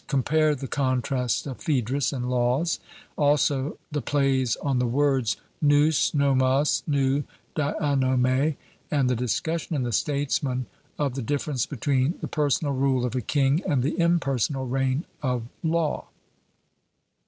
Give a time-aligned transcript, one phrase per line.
[0.07, 2.79] (Compare the contrast of Phaedrus, and Laws;
[3.19, 7.21] also the plays on the words nous, nomos, nou
[7.55, 8.55] dianome;
[8.89, 10.65] and the discussion in the Statesman
[10.97, 15.43] of the difference between the personal rule of a king and the impersonal reign of
[15.61, 16.07] law.)